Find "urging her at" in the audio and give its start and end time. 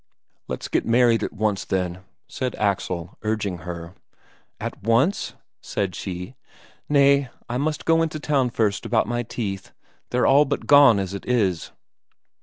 3.21-4.81